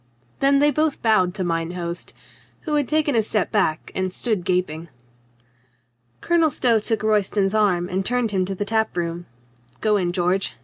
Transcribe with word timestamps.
Then 0.39 0.57
they 0.57 0.71
both 0.71 1.03
bowed 1.03 1.35
to 1.35 1.43
mine 1.43 1.73
host— 1.73 2.15
who 2.61 2.73
had 2.73 2.87
taken 2.87 3.15
a 3.15 3.21
step 3.21 3.51
back, 3.51 3.91
and 3.93 4.11
stood 4.11 4.43
gaping. 4.43 4.89
Colonel 6.21 6.49
Stow 6.49 6.79
took 6.79 7.03
Royston's 7.03 7.53
arm 7.53 7.87
and 7.87 8.03
turned 8.03 8.31
him 8.31 8.43
to 8.45 8.55
the 8.55 8.65
tap 8.65 8.97
room. 8.97 9.27
"Go 9.79 9.97
in, 9.97 10.11
George. 10.11 10.55